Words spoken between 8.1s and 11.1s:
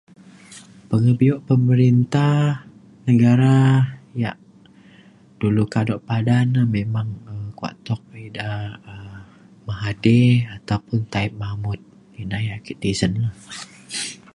ida um Mahathir ataupun